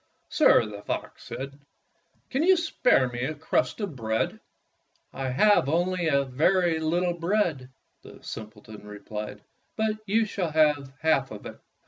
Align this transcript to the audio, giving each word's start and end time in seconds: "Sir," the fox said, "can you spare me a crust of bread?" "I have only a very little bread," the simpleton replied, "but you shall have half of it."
"Sir," 0.29 0.65
the 0.65 0.81
fox 0.81 1.25
said, 1.25 1.59
"can 2.31 2.41
you 2.41 2.57
spare 2.57 3.07
me 3.07 3.23
a 3.25 3.35
crust 3.35 3.81
of 3.81 3.95
bread?" 3.95 4.39
"I 5.13 5.29
have 5.29 5.69
only 5.69 6.07
a 6.07 6.23
very 6.25 6.79
little 6.79 7.13
bread," 7.13 7.69
the 8.01 8.17
simpleton 8.23 8.83
replied, 8.87 9.43
"but 9.75 9.99
you 10.07 10.25
shall 10.25 10.49
have 10.49 10.91
half 11.01 11.29
of 11.29 11.45
it." 11.45 11.59